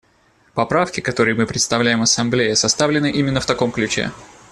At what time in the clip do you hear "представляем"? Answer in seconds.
1.45-2.01